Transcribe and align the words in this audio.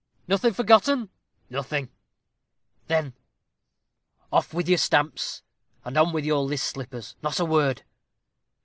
"Nothing 0.27 0.53
forgotten?" 0.53 1.09
"Nothing." 1.47 1.89
"Then 2.87 3.13
off 4.33 4.51
with 4.51 4.67
your 4.67 4.79
stamps, 4.79 5.43
and 5.85 5.95
on 5.95 6.11
with 6.11 6.25
your 6.25 6.43
list 6.43 6.65
slippers; 6.69 7.15
not 7.21 7.39
a 7.39 7.45
word. 7.45 7.83